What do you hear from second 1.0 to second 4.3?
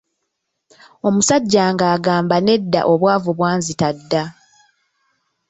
Omusajja ng’agamba nedda obwavu bwanzita dda.